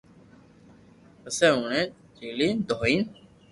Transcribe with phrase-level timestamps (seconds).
[1.21, 1.85] پسو اوٺين
[2.17, 3.03] جيلين دوھين